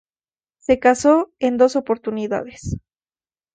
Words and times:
Se 0.57 0.79
casó 0.79 1.29
en 1.37 1.57
dos 1.57 1.75
oportunidades. 1.75 2.79